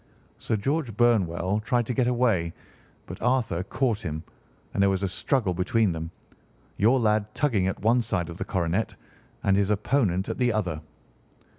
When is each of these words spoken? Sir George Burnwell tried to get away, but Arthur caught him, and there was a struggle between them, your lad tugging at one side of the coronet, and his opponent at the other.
Sir 0.39 0.55
George 0.55 0.97
Burnwell 0.97 1.59
tried 1.59 1.85
to 1.85 1.93
get 1.93 2.07
away, 2.07 2.53
but 3.05 3.21
Arthur 3.21 3.61
caught 3.61 3.99
him, 3.99 4.23
and 4.73 4.81
there 4.81 4.89
was 4.89 5.03
a 5.03 5.07
struggle 5.07 5.53
between 5.53 5.91
them, 5.91 6.09
your 6.75 6.99
lad 6.99 7.31
tugging 7.35 7.67
at 7.67 7.81
one 7.83 8.01
side 8.01 8.27
of 8.27 8.37
the 8.37 8.43
coronet, 8.45 8.95
and 9.43 9.55
his 9.55 9.69
opponent 9.69 10.27
at 10.27 10.39
the 10.39 10.51
other. 10.51 10.81